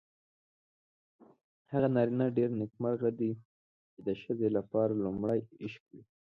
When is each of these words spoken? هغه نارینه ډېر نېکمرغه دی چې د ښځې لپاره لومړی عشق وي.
هغه 1.71 1.87
نارینه 1.95 2.25
ډېر 2.37 2.49
نېکمرغه 2.59 3.09
دی 3.19 3.31
چې 3.91 3.99
د 4.07 4.09
ښځې 4.21 4.47
لپاره 4.57 4.93
لومړی 5.05 5.39
عشق 5.63 5.83
وي. 5.91 6.01